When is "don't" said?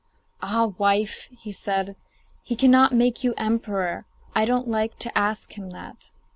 4.45-4.67